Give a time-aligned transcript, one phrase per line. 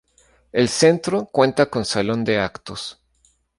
[0.51, 2.99] El centro cuenta con salón de actos.